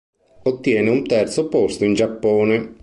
Ottiene 0.41 0.89
un 0.89 1.03
terzo 1.05 1.47
posto 1.47 1.83
in 1.85 1.93
Giappone. 1.93 2.73